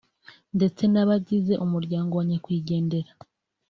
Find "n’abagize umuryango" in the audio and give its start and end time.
0.91-2.11